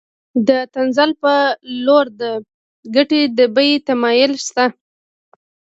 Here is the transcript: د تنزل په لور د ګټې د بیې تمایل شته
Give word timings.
د 0.47 0.49
تنزل 0.73 1.11
په 1.23 1.33
لور 1.85 2.05
د 2.21 2.23
ګټې 2.95 3.21
د 3.37 3.39
بیې 3.55 3.71
تمایل 3.87 4.33
شته 4.45 4.65